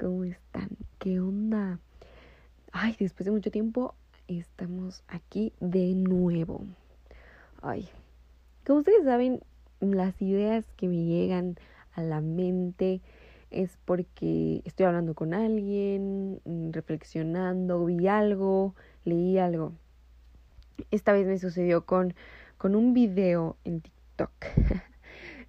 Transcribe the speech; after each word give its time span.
¿cómo 0.00 0.24
están? 0.24 0.70
¿Qué 0.98 1.20
onda? 1.20 1.78
Ay, 2.72 2.96
después 2.98 3.26
de 3.26 3.32
mucho 3.32 3.50
tiempo 3.50 3.94
estamos 4.28 5.02
aquí 5.08 5.52
de 5.60 5.94
nuevo. 5.94 6.64
Ay, 7.60 7.86
como 8.66 8.78
ustedes 8.78 9.04
saben, 9.04 9.42
las 9.80 10.20
ideas 10.22 10.64
que 10.78 10.88
me 10.88 11.04
llegan 11.04 11.56
a 11.92 12.00
la 12.00 12.22
mente 12.22 13.02
es 13.50 13.76
porque 13.84 14.62
estoy 14.64 14.86
hablando 14.86 15.14
con 15.14 15.34
alguien, 15.34 16.40
mm, 16.46 16.70
reflexionando, 16.70 17.84
vi 17.84 18.08
algo, 18.08 18.74
leí 19.04 19.36
algo. 19.36 19.74
Esta 20.90 21.12
vez 21.12 21.26
me 21.26 21.38
sucedió 21.38 21.84
con, 21.84 22.14
con 22.56 22.74
un 22.74 22.94
video 22.94 23.58
en 23.64 23.82
TikTok. 23.82 24.30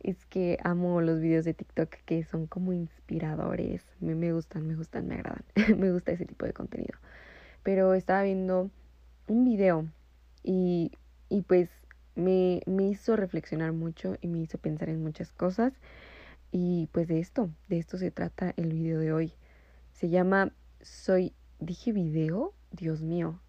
es 0.04 0.26
que 0.26 0.58
amo 0.64 1.02
los 1.02 1.20
videos 1.20 1.46
de 1.46 1.54
TikTok 1.54 1.90
que 2.06 2.24
son 2.24 2.48
como 2.48 2.74
inspiradores. 2.74 3.84
Me, 4.00 4.16
me 4.16 4.34
gustan, 4.34 4.68
me 4.68 4.76
gustan, 4.76 5.08
me 5.08 5.16
agradan. 5.16 5.44
me 5.78 5.92
gusta 5.92 6.12
ese 6.12 6.26
tipo 6.26 6.46
de 6.46 6.54
contenido. 6.54 6.98
Pero 7.64 7.94
estaba 7.94 8.24
viendo 8.24 8.70
un 9.28 9.46
video 9.46 9.88
y, 10.44 10.92
y 11.30 11.42
pues 11.44 11.70
me, 12.16 12.62
me 12.66 12.84
hizo 12.84 13.16
reflexionar 13.16 13.74
mucho 13.74 14.18
y 14.22 14.28
me 14.28 14.40
hizo 14.40 14.58
pensar 14.58 14.90
en 14.90 15.04
muchas 15.04 15.32
cosas. 15.32 15.74
Y 16.52 16.90
pues 16.92 17.08
de 17.08 17.20
esto, 17.20 17.50
de 17.70 17.80
esto 17.80 17.98
se 17.98 18.12
trata 18.12 18.54
el 18.58 18.74
video 18.74 19.00
de 19.00 19.14
hoy. 19.14 19.34
Se 19.94 20.10
llama 20.10 20.52
Soy, 20.82 21.34
dije 21.60 21.92
video, 21.92 22.54
Dios 22.72 23.02
mío, 23.02 23.40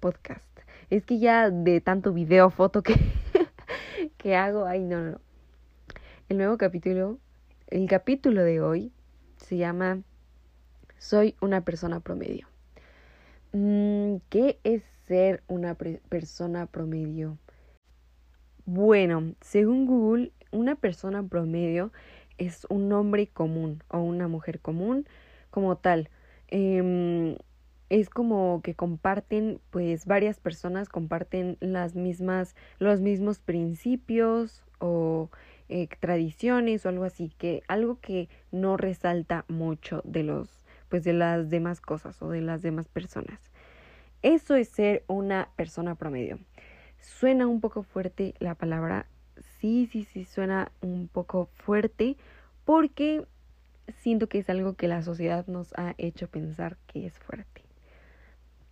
podcast. 0.00 0.44
Es 0.90 1.04
que 1.04 1.18
ya 1.18 1.50
de 1.50 1.80
tanto 1.80 2.12
video, 2.12 2.50
foto 2.50 2.82
que, 2.82 2.94
que 4.18 4.36
hago, 4.36 4.66
ay 4.66 4.84
no, 4.84 5.00
no, 5.00 5.20
el 6.28 6.38
nuevo 6.38 6.56
capítulo, 6.56 7.18
el 7.68 7.86
capítulo 7.86 8.42
de 8.42 8.60
hoy 8.60 8.92
se 9.36 9.58
llama 9.58 10.02
Soy 10.98 11.36
una 11.40 11.64
persona 11.64 12.00
promedio. 12.00 12.48
Mm, 13.52 14.16
¿Qué 14.30 14.58
es 14.64 14.82
ser 15.06 15.42
una 15.48 15.74
persona 15.74 16.66
promedio? 16.66 17.36
Bueno, 18.64 19.34
según 19.42 19.86
Google, 19.86 20.32
una 20.50 20.76
persona 20.76 21.22
promedio 21.22 21.92
es 22.38 22.66
un 22.70 22.90
hombre 22.92 23.26
común 23.26 23.82
o 23.88 23.98
una 23.98 24.26
mujer 24.26 24.60
común 24.60 25.06
como 25.50 25.76
tal. 25.76 26.08
Em, 26.48 27.36
es 27.90 28.08
como 28.08 28.62
que 28.62 28.74
comparten, 28.74 29.60
pues 29.70 30.06
varias 30.06 30.40
personas 30.40 30.88
comparten 30.88 31.58
las 31.60 31.94
mismas, 31.94 32.56
los 32.78 33.02
mismos 33.02 33.40
principios 33.40 34.64
o 34.78 35.30
eh, 35.68 35.88
tradiciones 36.00 36.84
o 36.84 36.88
algo 36.88 37.04
así, 37.04 37.32
que 37.38 37.62
algo 37.68 37.98
que 38.00 38.28
no 38.52 38.76
resalta 38.76 39.44
mucho 39.48 40.02
de 40.04 40.22
los, 40.22 40.48
pues 40.88 41.04
de 41.04 41.12
las 41.12 41.50
demás 41.50 41.80
cosas 41.80 42.20
o 42.22 42.28
de 42.28 42.40
las 42.40 42.62
demás 42.62 42.88
personas. 42.88 43.40
Eso 44.22 44.54
es 44.56 44.68
ser 44.68 45.04
una 45.06 45.48
persona 45.56 45.94
promedio. 45.94 46.38
Suena 46.98 47.46
un 47.46 47.60
poco 47.60 47.82
fuerte 47.82 48.34
la 48.38 48.54
palabra, 48.54 49.06
sí, 49.60 49.88
sí, 49.90 50.04
sí, 50.04 50.24
suena 50.24 50.72
un 50.80 51.08
poco 51.08 51.46
fuerte 51.52 52.16
porque 52.64 53.26
siento 54.00 54.28
que 54.28 54.38
es 54.38 54.48
algo 54.48 54.74
que 54.74 54.88
la 54.88 55.02
sociedad 55.02 55.46
nos 55.46 55.72
ha 55.76 55.94
hecho 55.98 56.28
pensar 56.28 56.78
que 56.86 57.06
es 57.06 57.18
fuerte. 57.18 57.62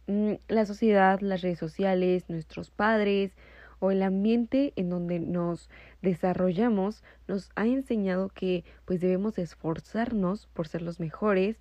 Mm, 0.07 0.35
la 0.49 0.67
sociedad, 0.67 1.21
las 1.21 1.43
redes 1.43 1.59
sociales, 1.59 2.29
nuestros 2.29 2.71
padres, 2.71 3.37
o 3.83 3.91
el 3.91 4.05
ambiente 4.05 4.73
en 4.77 4.91
donde 4.91 5.19
nos 5.19 5.69
desarrollamos 6.03 7.03
nos 7.27 7.51
ha 7.57 7.67
enseñado 7.67 8.29
que 8.29 8.63
pues 8.85 9.01
debemos 9.01 9.39
esforzarnos 9.39 10.47
por 10.53 10.69
ser 10.69 10.83
los 10.83 11.01
mejores, 11.01 11.57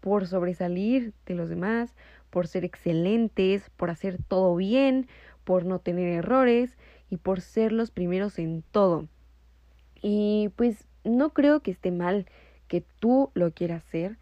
por 0.00 0.26
sobresalir 0.26 1.12
de 1.26 1.34
los 1.34 1.50
demás, 1.50 1.94
por 2.30 2.46
ser 2.46 2.64
excelentes, 2.64 3.68
por 3.76 3.90
hacer 3.90 4.16
todo 4.26 4.56
bien, 4.56 5.06
por 5.44 5.66
no 5.66 5.78
tener 5.78 6.08
errores 6.08 6.78
y 7.10 7.18
por 7.18 7.42
ser 7.42 7.72
los 7.72 7.90
primeros 7.90 8.38
en 8.38 8.64
todo. 8.70 9.06
Y 10.00 10.48
pues 10.56 10.88
no 11.04 11.34
creo 11.34 11.60
que 11.60 11.72
esté 11.72 11.90
mal 11.90 12.24
que 12.68 12.84
tú 13.00 13.30
lo 13.34 13.50
quieras 13.52 13.84
hacer, 13.84 14.16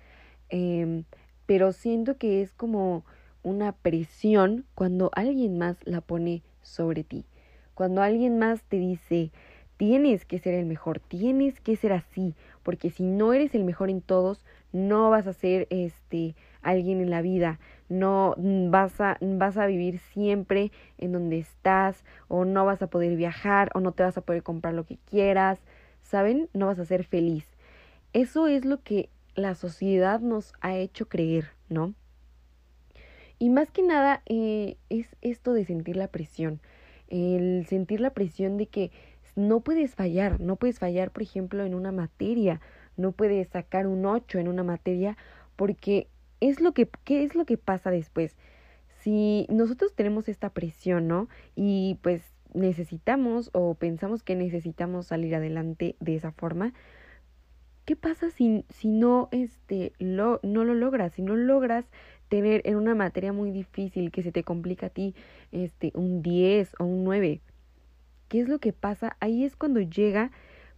em, 0.48 1.04
pero 1.46 1.70
siento 1.70 2.18
que 2.18 2.42
es 2.42 2.52
como 2.52 3.04
una 3.44 3.70
presión 3.70 4.64
cuando 4.74 5.12
alguien 5.14 5.56
más 5.56 5.76
la 5.84 6.00
pone 6.00 6.42
sobre 6.60 7.04
ti. 7.04 7.24
Cuando 7.74 8.02
alguien 8.02 8.38
más 8.38 8.62
te 8.62 8.78
dice, 8.78 9.30
tienes 9.76 10.24
que 10.24 10.38
ser 10.38 10.54
el 10.54 10.66
mejor, 10.66 11.00
tienes 11.00 11.60
que 11.60 11.76
ser 11.76 11.92
así, 11.92 12.34
porque 12.62 12.90
si 12.90 13.02
no 13.02 13.32
eres 13.32 13.54
el 13.54 13.64
mejor 13.64 13.90
en 13.90 14.00
todos, 14.00 14.44
no 14.72 15.10
vas 15.10 15.26
a 15.26 15.32
ser 15.32 15.66
este 15.70 16.34
alguien 16.62 17.00
en 17.00 17.10
la 17.10 17.22
vida, 17.22 17.58
no 17.88 18.34
vas 18.38 19.00
a 19.00 19.18
vas 19.20 19.56
a 19.56 19.66
vivir 19.66 19.98
siempre 19.98 20.72
en 20.98 21.12
donde 21.12 21.38
estás 21.38 22.04
o 22.28 22.44
no 22.44 22.64
vas 22.64 22.82
a 22.82 22.86
poder 22.86 23.16
viajar 23.16 23.70
o 23.74 23.80
no 23.80 23.92
te 23.92 24.02
vas 24.02 24.16
a 24.16 24.22
poder 24.22 24.42
comprar 24.42 24.74
lo 24.74 24.84
que 24.84 24.98
quieras, 25.10 25.60
¿saben? 26.02 26.48
No 26.54 26.66
vas 26.66 26.78
a 26.78 26.84
ser 26.84 27.04
feliz. 27.04 27.46
Eso 28.12 28.46
es 28.46 28.64
lo 28.64 28.82
que 28.82 29.10
la 29.34 29.54
sociedad 29.54 30.20
nos 30.20 30.52
ha 30.60 30.76
hecho 30.76 31.08
creer, 31.08 31.50
¿no? 31.68 31.94
Y 33.38 33.50
más 33.50 33.70
que 33.70 33.82
nada 33.82 34.22
eh, 34.26 34.76
es 34.88 35.16
esto 35.20 35.52
de 35.52 35.64
sentir 35.64 35.96
la 35.96 36.08
presión 36.08 36.60
el 37.14 37.66
sentir 37.66 38.00
la 38.00 38.10
presión 38.10 38.56
de 38.56 38.66
que 38.66 38.90
no 39.36 39.60
puedes 39.60 39.94
fallar, 39.94 40.40
no 40.40 40.56
puedes 40.56 40.78
fallar, 40.78 41.10
por 41.10 41.22
ejemplo, 41.22 41.64
en 41.64 41.74
una 41.74 41.92
materia, 41.92 42.60
no 42.96 43.12
puedes 43.12 43.48
sacar 43.48 43.86
un 43.86 44.04
8 44.04 44.38
en 44.38 44.48
una 44.48 44.64
materia, 44.64 45.16
porque 45.56 46.08
es 46.40 46.60
lo 46.60 46.72
que, 46.72 46.88
¿qué 47.04 47.22
es 47.22 47.34
lo 47.34 47.44
que 47.44 47.56
pasa 47.56 47.90
después? 47.90 48.36
Si 49.00 49.46
nosotros 49.48 49.94
tenemos 49.94 50.28
esta 50.28 50.50
presión, 50.50 51.06
¿no? 51.08 51.28
Y 51.54 51.98
pues 52.02 52.34
necesitamos 52.52 53.50
o 53.52 53.74
pensamos 53.74 54.22
que 54.22 54.34
necesitamos 54.34 55.06
salir 55.06 55.34
adelante 55.34 55.96
de 56.00 56.16
esa 56.16 56.32
forma, 56.32 56.72
¿qué 57.84 57.96
pasa 57.96 58.30
si, 58.30 58.64
si 58.70 58.88
no, 58.88 59.28
este, 59.30 59.92
lo, 59.98 60.40
no 60.42 60.64
lo 60.64 60.74
logras? 60.74 61.12
Si 61.12 61.22
no 61.22 61.36
logras 61.36 61.86
tener 62.28 62.62
en 62.64 62.76
una 62.76 62.94
materia 62.94 63.32
muy 63.32 63.50
difícil 63.50 64.10
que 64.10 64.22
se 64.22 64.32
te 64.32 64.44
complica 64.44 64.86
a 64.86 64.90
ti 64.90 65.14
este 65.52 65.92
un 65.94 66.22
10 66.22 66.72
o 66.78 66.84
un 66.84 67.04
9. 67.04 67.40
¿Qué 68.28 68.40
es 68.40 68.48
lo 68.48 68.58
que 68.58 68.72
pasa? 68.72 69.16
Ahí 69.20 69.44
es 69.44 69.56
cuando 69.56 69.80
llega 69.80 70.30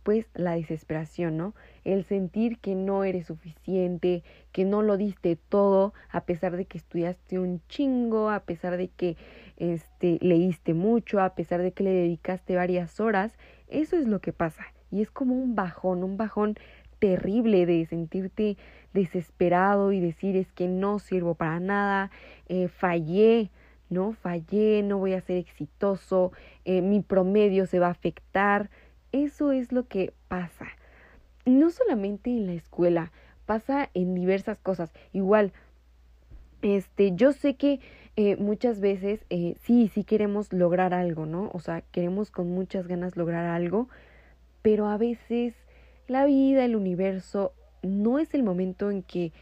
pues 0.06 0.28
la 0.34 0.54
desesperación, 0.54 1.36
¿no? 1.36 1.52
El 1.82 2.04
sentir 2.04 2.58
que 2.58 2.76
no 2.76 3.02
eres 3.02 3.26
suficiente, 3.26 4.22
que 4.52 4.64
no 4.64 4.80
lo 4.82 4.96
diste 4.96 5.34
todo, 5.34 5.94
a 6.10 6.20
pesar 6.20 6.56
de 6.56 6.64
que 6.64 6.78
estudiaste 6.78 7.40
un 7.40 7.60
chingo, 7.68 8.30
a 8.30 8.38
pesar 8.38 8.76
de 8.76 8.86
que 8.86 9.16
este 9.56 10.18
leíste 10.20 10.74
mucho, 10.74 11.20
a 11.20 11.34
pesar 11.34 11.60
de 11.60 11.72
que 11.72 11.82
le 11.82 11.90
dedicaste 11.90 12.54
varias 12.54 13.00
horas, 13.00 13.36
eso 13.66 13.96
es 13.96 14.06
lo 14.06 14.20
que 14.20 14.32
pasa. 14.32 14.66
Y 14.92 15.02
es 15.02 15.10
como 15.10 15.34
un 15.34 15.56
bajón, 15.56 16.04
un 16.04 16.16
bajón 16.16 16.54
terrible 17.00 17.66
de 17.66 17.84
sentirte 17.86 18.56
desesperado 18.96 19.92
y 19.92 20.00
decir 20.00 20.36
es 20.36 20.50
que 20.52 20.66
no 20.66 20.98
sirvo 20.98 21.34
para 21.34 21.60
nada, 21.60 22.10
eh, 22.48 22.68
fallé, 22.68 23.50
¿no? 23.90 24.12
Fallé, 24.12 24.82
no 24.82 24.98
voy 24.98 25.12
a 25.12 25.20
ser 25.20 25.36
exitoso, 25.36 26.32
eh, 26.64 26.82
mi 26.82 27.00
promedio 27.00 27.66
se 27.66 27.78
va 27.78 27.88
a 27.88 27.90
afectar. 27.90 28.70
Eso 29.12 29.52
es 29.52 29.70
lo 29.70 29.86
que 29.86 30.12
pasa. 30.28 30.66
No 31.44 31.70
solamente 31.70 32.30
en 32.30 32.46
la 32.46 32.54
escuela, 32.54 33.12
pasa 33.44 33.90
en 33.94 34.14
diversas 34.14 34.58
cosas. 34.58 34.92
Igual, 35.12 35.52
este, 36.62 37.14
yo 37.14 37.32
sé 37.32 37.54
que 37.54 37.78
eh, 38.16 38.36
muchas 38.36 38.80
veces 38.80 39.20
sí, 39.60 39.88
sí 39.92 40.02
queremos 40.02 40.52
lograr 40.52 40.94
algo, 40.94 41.26
¿no? 41.26 41.50
O 41.52 41.60
sea, 41.60 41.82
queremos 41.92 42.30
con 42.30 42.50
muchas 42.50 42.88
ganas 42.88 43.16
lograr 43.16 43.44
algo, 43.44 43.88
pero 44.62 44.88
a 44.88 44.96
veces 44.96 45.54
la 46.08 46.25
vida, 46.25 46.64
el 46.64 46.76
universo, 46.76 47.52
no 47.87 48.19
es 48.19 48.35
el 48.35 48.43
momento 48.43 48.91
en 48.91 49.03
que 49.03 49.33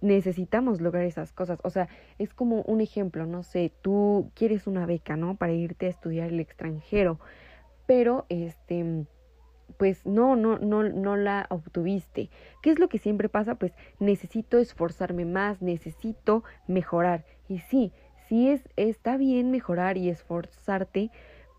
necesitamos 0.00 0.80
lograr 0.80 1.04
esas 1.04 1.32
cosas. 1.32 1.58
O 1.62 1.70
sea, 1.70 1.88
es 2.18 2.34
como 2.34 2.62
un 2.62 2.80
ejemplo, 2.80 3.26
no 3.26 3.42
sé, 3.42 3.72
tú 3.82 4.30
quieres 4.34 4.66
una 4.66 4.86
beca, 4.86 5.16
¿no? 5.16 5.36
Para 5.36 5.52
irte 5.52 5.86
a 5.86 5.90
estudiar 5.90 6.28
el 6.28 6.40
extranjero, 6.40 7.18
pero 7.86 8.26
este 8.28 9.06
pues 9.78 10.04
no, 10.04 10.36
no, 10.36 10.58
no, 10.58 10.82
no 10.82 11.16
la 11.16 11.46
obtuviste. 11.48 12.30
¿Qué 12.62 12.70
es 12.70 12.78
lo 12.78 12.88
que 12.88 12.98
siempre 12.98 13.28
pasa? 13.28 13.54
Pues 13.54 13.72
necesito 13.98 14.58
esforzarme 14.58 15.24
más, 15.24 15.62
necesito 15.62 16.44
mejorar. 16.66 17.24
Y 17.48 17.58
sí, 17.58 17.92
sí 18.28 18.48
es, 18.48 18.68
está 18.76 19.16
bien 19.16 19.50
mejorar 19.50 19.96
y 19.96 20.08
esforzarte, 20.08 21.10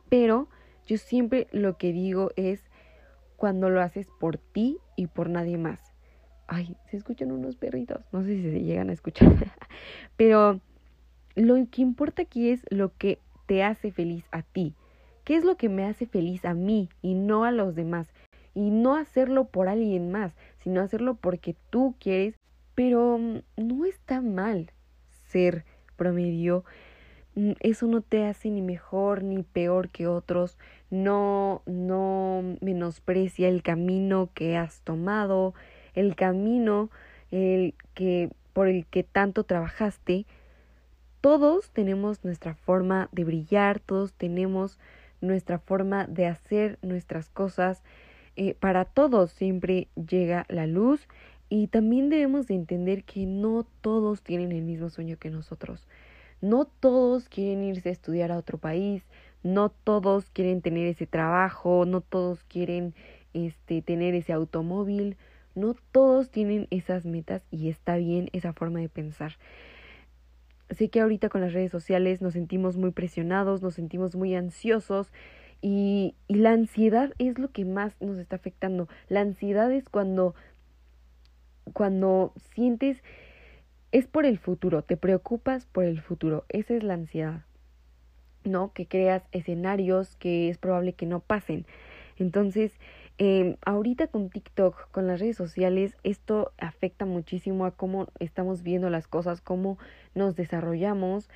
pero 0.10 0.48
yo 0.86 0.98
siempre 0.98 1.48
lo 1.52 1.78
que 1.78 1.92
digo 1.92 2.32
es 2.36 2.70
cuando 3.36 3.70
lo 3.70 3.82
haces 3.82 4.08
por 4.20 4.38
ti 4.38 4.78
y 4.96 5.08
por 5.08 5.30
nadie 5.30 5.58
más. 5.58 5.93
Ay, 6.48 6.75
se 6.90 6.98
escuchan 6.98 7.31
unos 7.31 7.56
perritos, 7.56 8.01
no 8.12 8.22
sé 8.24 8.36
si 8.36 8.44
se 8.44 8.62
llegan 8.62 8.90
a 8.90 8.94
escuchar, 8.94 9.31
pero 10.18 10.60
lo 11.36 11.56
que 11.69 11.81
importa 11.81 12.24
aquí 12.24 12.50
es 12.50 12.66
lo 12.69 12.95
que 12.98 13.19
te 13.45 13.63
hace 13.63 13.92
feliz 13.92 14.25
a 14.31 14.44
ti. 14.44 14.75
¿Qué 15.24 15.36
es 15.36 15.45
lo 15.45 15.56
que 15.56 15.69
me 15.69 15.86
hace 15.86 16.06
feliz 16.06 16.44
a 16.45 16.54
mí 16.54 16.90
y 17.01 17.16
no 17.16 17.45
a 17.45 17.51
los 17.51 17.75
demás? 17.75 18.13
Y 18.54 18.69
no 18.69 18.95
hacerlo 18.95 19.45
por 19.45 19.68
alguien 19.68 20.12
más, 20.12 20.34
sino 20.60 20.81
hacerlo 20.81 21.16
porque 21.16 21.56
tú 21.69 21.95
quieres 22.00 22.36
Pero 22.75 23.18
mm, 23.18 23.39
no 23.57 23.86
está 23.86 24.22
mal 24.22 24.72
ser 25.28 25.66
promedio. 25.96 26.66
Mm, 27.36 27.54
eso 27.62 27.88
no 27.88 28.01
te 28.01 28.25
hace 28.25 28.50
ni 28.50 28.62
mejor 28.62 29.24
ni 29.24 29.44
peor 29.44 29.89
que 29.89 30.07
otros. 30.07 30.57
No, 30.89 31.62
no 31.66 32.57
menosprecia 32.62 33.48
el 33.48 33.63
camino 33.63 34.30
que 34.34 34.57
has 34.57 34.81
tomado, 34.81 35.54
el 35.94 36.16
camino 36.16 36.90
el 37.31 37.74
que 37.94 38.30
por 38.54 38.68
el 38.68 38.86
que 38.86 39.04
tanto 39.04 39.44
trabajaste. 39.44 40.25
Todos 41.22 41.72
tenemos 41.72 42.24
nuestra 42.24 42.54
forma 42.54 43.10
de 43.12 43.24
brillar, 43.24 43.80
todos 43.80 44.13
tenemos 44.13 44.78
nuestra 45.22 45.57
forma 45.57 46.06
de 46.06 46.28
hacer 46.28 46.78
nuestras 46.81 47.30
cosas. 47.30 47.81
Eh, 48.36 48.56
para 48.60 48.86
todos 48.86 49.31
siempre 49.31 49.88
llega 49.95 50.45
la 50.50 50.68
luz 50.68 51.07
y 51.50 51.68
también 51.68 52.10
debemos 52.10 52.48
de 52.48 52.56
entender 52.56 53.04
que 53.04 53.25
no 53.25 53.66
todos 53.81 54.22
tienen 54.22 54.51
el 54.51 54.63
mismo 54.63 54.89
sueño 54.89 55.18
que 55.18 55.30
nosotros. 55.30 55.88
No 56.42 56.66
todos 56.66 57.30
quieren 57.30 57.63
irse 57.63 57.89
a 57.89 57.94
estudiar 57.94 58.31
a 58.31 58.38
otro 58.38 58.57
país, 58.57 59.04
no 59.44 59.69
todos 59.69 60.30
quieren 60.30 60.62
tener 60.62 60.88
ese 60.88 61.07
trabajo, 61.07 61.86
no 61.86 62.01
todos 62.01 62.44
quieren 62.44 62.94
este 63.34 63.81
tener 63.81 64.13
ese 64.13 64.34
automóvil, 64.34 65.16
no 65.56 65.76
todos 65.92 66.30
tienen 66.30 66.68
esas 66.72 67.06
metas 67.06 67.46
y 67.52 67.70
está 67.70 67.98
bien 67.98 68.30
esa 68.34 68.54
forma 68.54 68.80
de 68.80 68.90
pensar. 68.90 69.34
Sé 70.70 70.90
que 70.90 71.02
ahorita 71.02 71.30
con 71.30 71.42
las 71.42 71.54
redes 71.54 71.72
sociales 71.72 72.22
nos 72.22 72.34
sentimos 72.34 72.78
muy 72.78 72.92
presionados, 72.92 73.62
nos 73.62 73.76
sentimos 73.76 74.16
muy 74.16 74.34
ansiosos 74.36 75.12
y, 75.62 76.16
y 76.28 76.36
la 76.36 76.52
ansiedad 76.52 77.14
es 77.20 77.38
lo 77.38 77.52
que 77.52 77.66
más 77.66 78.02
nos 78.02 78.18
está 78.18 78.36
afectando. 78.36 78.88
La 79.08 79.22
ansiedad 79.22 79.72
es 79.72 79.88
cuando, 79.90 80.34
cuando 81.74 82.34
sientes, 82.54 83.04
es 83.92 84.08
por 84.08 84.26
el 84.26 84.40
futuro, 84.40 84.82
te 84.82 84.98
preocupas 84.98 85.68
por 85.68 85.84
el 85.84 86.02
futuro, 86.02 86.46
esa 86.50 86.74
es 86.74 86.84
la 86.84 86.96
ansiedad. 86.96 87.46
¿No? 88.44 88.74
Que 88.74 88.88
creas 88.88 89.24
escenarios 89.32 90.18
que 90.18 90.50
es 90.50 90.58
probable 90.58 90.94
que 90.94 91.06
no 91.06 91.22
pasen. 91.22 91.66
Entonces, 92.18 92.74
eh, 93.19 93.57
ahorita 93.65 94.07
con 94.07 94.30
TikTok, 94.30 94.89
con 94.92 95.07
las 95.07 95.19
redes 95.19 95.38
sociales, 95.38 95.95
esto 96.04 96.51
afecta 96.57 97.06
muchísimo 97.06 97.65
a 97.65 97.71
cómo 97.71 98.07
estamos 98.19 98.63
viendo 98.63 98.89
las 98.89 99.07
cosas, 99.07 99.42
cómo 99.42 99.77
nos 100.15 100.36
desarrollamos. 100.36 101.30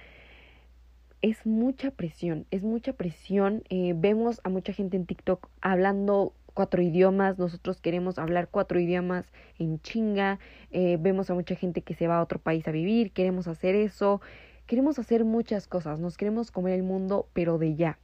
Es 1.21 1.45
mucha 1.45 1.91
presión, 1.91 2.45
es 2.51 2.63
mucha 2.63 2.94
presión. 2.94 3.63
Eh, 3.69 3.94
vemos 3.95 4.41
a 4.44 4.50
mucha 4.50 4.74
gente 4.74 4.97
en 4.97 5.06
TikTok 5.06 5.47
hablando 5.62 6.33
cuatro 6.57 6.81
idiomas, 6.81 7.38
nosotros 7.38 7.79
queremos 7.81 8.18
hablar 8.18 8.47
cuatro 8.50 8.79
idiomas 8.79 9.31
en 9.59 9.79
chinga, 9.79 10.39
eh, 10.71 10.97
vemos 11.00 11.29
a 11.29 11.35
mucha 11.35 11.53
gente 11.53 11.83
que 11.83 11.94
se 11.94 12.07
va 12.07 12.18
a 12.18 12.24
otro 12.24 12.39
país 12.39 12.68
a 12.68 12.71
vivir, 12.71 13.12
queremos 13.12 13.47
hacer 13.47 13.75
eso, 13.75 14.21
queremos 14.65 14.97
hacer 14.97 15.24
muchas 15.24 15.68
cosas, 15.68 16.00
nos 16.00 16.18
queremos 16.18 16.50
comer 16.50 16.74
el 16.74 16.81
mundo, 16.81 17.27
pero 17.33 17.59
de 17.59 17.75
ya. 17.75 18.00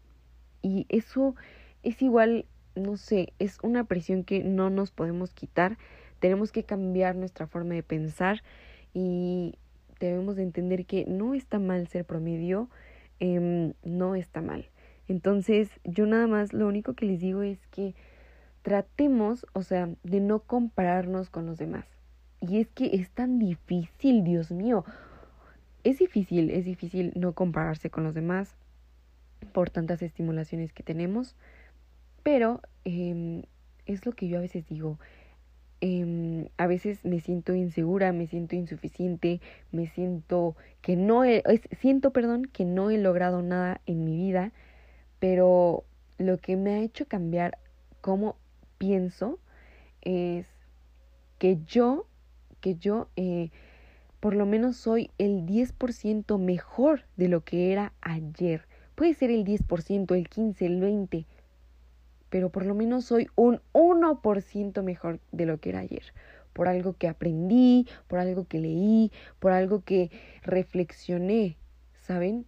Y 0.61 0.85
eso 0.89 1.35
es 1.81 2.03
igual 2.03 2.45
no 2.75 2.97
sé, 2.97 3.33
es 3.39 3.57
una 3.61 3.83
presión 3.83 4.23
que 4.23 4.43
no 4.43 4.69
nos 4.69 4.91
podemos 4.91 5.33
quitar. 5.33 5.77
Tenemos 6.19 6.51
que 6.51 6.63
cambiar 6.63 7.15
nuestra 7.15 7.47
forma 7.47 7.73
de 7.75 7.83
pensar 7.83 8.43
y 8.93 9.55
debemos 9.99 10.35
de 10.35 10.43
entender 10.43 10.85
que 10.85 11.05
no 11.05 11.33
está 11.33 11.59
mal 11.59 11.87
ser 11.87 12.05
promedio, 12.05 12.69
eh, 13.19 13.73
no 13.83 14.15
está 14.15 14.41
mal. 14.41 14.69
Entonces, 15.07 15.69
yo 15.83 16.05
nada 16.05 16.27
más 16.27 16.53
lo 16.53 16.67
único 16.67 16.93
que 16.93 17.05
les 17.05 17.19
digo 17.19 17.41
es 17.43 17.59
que 17.67 17.93
tratemos, 18.61 19.45
o 19.53 19.61
sea, 19.61 19.89
de 20.03 20.19
no 20.21 20.39
compararnos 20.39 21.29
con 21.29 21.45
los 21.45 21.57
demás. 21.57 21.85
Y 22.39 22.59
es 22.59 22.67
que 22.69 22.95
es 22.95 23.09
tan 23.09 23.39
difícil, 23.39 24.23
Dios 24.23 24.51
mío. 24.51 24.85
Es 25.83 25.99
difícil, 25.99 26.49
es 26.49 26.65
difícil 26.65 27.11
no 27.15 27.33
compararse 27.33 27.89
con 27.89 28.03
los 28.03 28.13
demás 28.13 28.55
por 29.51 29.69
tantas 29.69 30.01
estimulaciones 30.01 30.71
que 30.71 30.83
tenemos. 30.83 31.35
Pero 32.23 32.61
eh, 32.85 33.43
es 33.85 34.05
lo 34.05 34.13
que 34.13 34.27
yo 34.27 34.37
a 34.37 34.41
veces 34.41 34.67
digo. 34.67 34.97
Eh, 35.81 36.49
a 36.57 36.65
veces 36.65 37.03
me 37.03 37.19
siento 37.19 37.53
insegura, 37.53 38.13
me 38.13 38.27
siento 38.27 38.55
insuficiente, 38.55 39.41
me 39.71 39.87
siento 39.87 40.55
que 40.81 40.95
no 40.95 41.25
he, 41.25 41.43
siento, 41.77 42.11
perdón, 42.11 42.45
que 42.45 42.63
no 42.63 42.89
he 42.89 42.97
logrado 42.97 43.41
nada 43.41 43.81
en 43.85 44.05
mi 44.05 44.15
vida, 44.15 44.53
pero 45.19 45.83
lo 46.17 46.37
que 46.37 46.55
me 46.55 46.75
ha 46.75 46.79
hecho 46.79 47.05
cambiar 47.05 47.57
cómo 47.99 48.37
pienso 48.77 49.39
es 50.01 50.47
que 51.37 51.59
yo, 51.65 52.07
que 52.61 52.75
yo 52.75 53.09
eh, 53.17 53.49
por 54.21 54.35
lo 54.35 54.45
menos 54.45 54.77
soy 54.77 55.11
el 55.17 55.45
10% 55.45 56.37
mejor 56.37 57.03
de 57.17 57.27
lo 57.27 57.43
que 57.43 57.73
era 57.73 57.91
ayer. 57.99 58.65
Puede 58.95 59.15
ser 59.15 59.31
el 59.31 59.43
10%, 59.43 60.15
el 60.15 60.29
15, 60.29 60.65
el 60.65 60.79
20, 60.79 61.25
pero 62.33 62.49
por 62.49 62.65
lo 62.65 62.73
menos 62.73 63.05
soy 63.05 63.27
un 63.35 63.61
1% 63.73 64.81
mejor 64.81 65.19
de 65.31 65.45
lo 65.45 65.59
que 65.59 65.69
era 65.69 65.81
ayer. 65.81 66.01
Por 66.51 66.67
algo 66.67 66.93
que 66.93 67.07
aprendí, 67.07 67.87
por 68.07 68.17
algo 68.17 68.47
que 68.47 68.57
leí, 68.57 69.11
por 69.37 69.51
algo 69.51 69.83
que 69.83 70.09
reflexioné, 70.41 71.57
¿saben? 72.01 72.47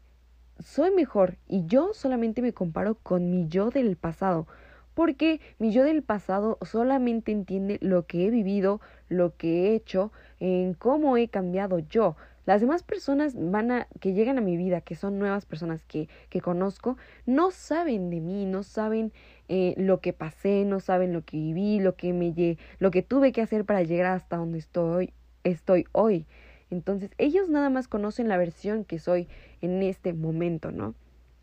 Soy 0.58 0.90
mejor 0.90 1.38
y 1.48 1.68
yo 1.68 1.94
solamente 1.94 2.42
me 2.42 2.52
comparo 2.52 2.96
con 2.96 3.30
mi 3.30 3.48
yo 3.48 3.70
del 3.70 3.96
pasado, 3.96 4.48
porque 4.96 5.40
mi 5.60 5.72
yo 5.72 5.84
del 5.84 6.02
pasado 6.02 6.58
solamente 6.64 7.32
entiende 7.32 7.78
lo 7.80 8.08
que 8.08 8.26
he 8.26 8.32
vivido, 8.32 8.82
lo 9.08 9.38
que 9.38 9.68
he 9.68 9.76
hecho, 9.76 10.12
en 10.40 10.74
cómo 10.74 11.16
he 11.16 11.28
cambiado 11.28 11.78
yo. 11.78 12.16
Las 12.46 12.62
demás 12.62 12.84
personas 12.84 13.34
van 13.36 13.72
a, 13.72 13.88
que 14.00 14.14
llegan 14.14 14.38
a 14.38 14.42
mi 14.42 14.56
vida, 14.56 14.82
que 14.82 14.96
son 14.96 15.18
nuevas 15.18 15.46
personas 15.46 15.84
que, 15.84 16.08
que 16.30 16.42
conozco, 16.42 16.98
no 17.26 17.52
saben 17.52 18.10
de 18.10 18.22
mí, 18.22 18.46
no 18.46 18.64
saben 18.64 19.12
eh, 19.48 19.74
lo 19.78 20.00
que 20.00 20.14
pasé, 20.14 20.64
no 20.66 20.80
saben 20.80 21.14
lo 21.14 21.24
que 21.24 21.38
viví, 21.38 21.80
lo 21.80 21.96
que 21.96 22.14
me 22.14 22.58
lo 22.80 22.92
que 22.92 23.02
tuve 23.02 23.32
que 23.32 23.42
hacer 23.42 23.66
para 23.66 23.84
llegar 23.84 24.08
hasta 24.08 24.38
donde 24.38 24.60
estoy, 24.60 25.14
estoy 25.44 25.86
hoy. 25.92 26.26
Entonces, 26.70 27.12
ellos 27.18 27.50
nada 27.50 27.70
más 27.70 27.88
conocen 27.88 28.28
la 28.28 28.38
versión 28.38 28.86
que 28.86 29.00
soy 29.00 29.28
en 29.62 29.82
este 29.84 30.14
momento, 30.14 30.72
¿no? 30.72 30.96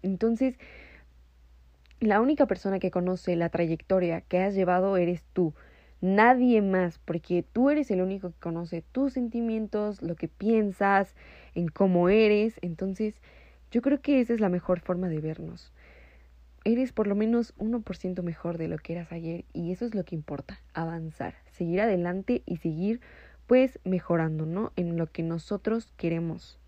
Entonces, 0.03 0.57
la 2.01 2.21
única 2.21 2.47
persona 2.47 2.81
que 2.81 2.91
conoce 2.91 3.37
la 3.37 3.49
trayectoria 3.49 4.21
que 4.23 4.41
has 4.41 4.55
llevado 4.55 4.97
eres 4.97 5.23
tú 5.33 5.55
nadie 6.03 6.61
más, 6.61 6.99
porque 6.99 7.43
tú 7.43 7.71
eres 7.71 7.91
el 7.91 8.03
único 8.03 8.31
que 8.31 8.41
conoce 8.41 8.82
tus 8.93 9.15
sentimientos, 9.15 10.03
lo 10.03 10.17
que 10.17 10.29
piensas, 10.29 11.15
en 11.55 11.69
cómo 11.69 12.11
eres. 12.11 12.59
Entonces, 12.61 13.15
yo 13.71 13.81
creo 13.81 14.03
que 14.03 14.21
esa 14.21 14.35
es 14.35 14.41
la 14.41 14.51
mejor 14.51 14.81
forma 14.81 15.09
de 15.09 15.21
vernos. 15.21 15.73
Eres 16.65 16.93
por 16.93 17.06
lo 17.06 17.15
menos 17.15 17.56
1% 17.56 18.23
mejor 18.23 18.59
de 18.59 18.69
lo 18.69 18.77
que 18.79 18.93
eras 18.93 19.11
ayer 19.11 19.44
y 19.53 19.73
eso 19.73 19.85
es 19.85 19.94
lo 19.94 20.05
que 20.05 20.15
importa, 20.15 20.61
avanzar, 20.75 21.35
seguir 21.51 21.81
adelante 21.81 22.43
y 22.47 22.59
seguir 22.59 23.01
pues 23.47 23.81
mejorando, 23.85 24.47
¿no? 24.47 24.73
En 24.77 24.97
lo 24.97 25.06
que 25.06 25.23
nosotros 25.23 25.93
queremos. 25.97 26.59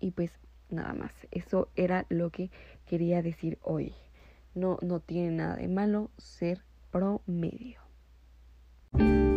Y 0.00 0.12
pues 0.12 0.32
nada 0.70 0.94
más, 0.94 1.12
eso 1.30 1.68
era 1.76 2.06
lo 2.08 2.30
que 2.30 2.50
quería 2.86 3.22
decir 3.22 3.58
hoy. 3.62 3.94
No, 4.54 4.78
no 4.82 5.00
tiene 5.00 5.30
nada 5.30 5.56
de 5.56 5.68
malo 5.68 6.10
ser 6.16 6.62
promedio. 6.90 7.89
thank 8.96 9.02
you 9.02 9.29